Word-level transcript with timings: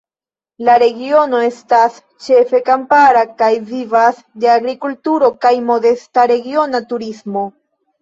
La 0.69 0.77
regiono 0.83 1.41
estas 1.47 1.99
ĉefe 2.29 2.63
kampara 2.71 3.23
kaj 3.43 3.51
vivas 3.75 4.25
de 4.47 4.53
agrikulturo 4.57 5.33
kaj 5.47 5.57
modesta 5.71 6.29
regiona 6.37 6.87
turismo. 6.93 7.51